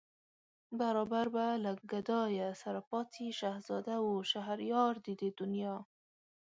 [0.79, 5.75] برابر به له گدايه سره پاڅي شهزاده و شهريار د دې دنیا